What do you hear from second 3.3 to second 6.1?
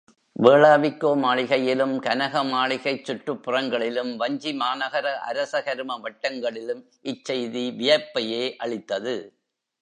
புறங்களிலும் வஞ்சிமாநகர அரச கரும